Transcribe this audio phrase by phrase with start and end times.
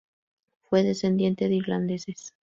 [0.63, 2.33] Fue descendiente de irlandeses.